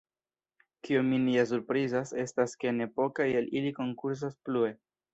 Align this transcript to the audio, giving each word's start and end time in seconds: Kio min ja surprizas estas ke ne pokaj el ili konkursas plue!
Kio 0.87 1.03
min 1.09 1.27
ja 1.33 1.43
surprizas 1.51 2.15
estas 2.23 2.59
ke 2.65 2.75
ne 2.81 2.91
pokaj 2.99 3.31
el 3.43 3.55
ili 3.61 3.79
konkursas 3.83 4.39
plue! 4.49 4.77